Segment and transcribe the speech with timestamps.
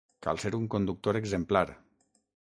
[0.25, 1.65] Cal ser un conductor exemplar.